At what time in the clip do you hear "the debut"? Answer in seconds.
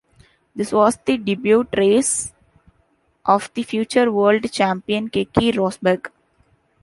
1.05-1.63